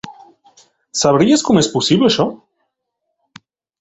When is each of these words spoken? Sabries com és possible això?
Sabries 1.01 1.45
com 1.49 1.61
és 1.63 1.69
possible 1.75 2.09
això? 2.11 2.25